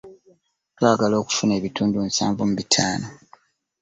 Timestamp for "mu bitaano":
2.49-3.07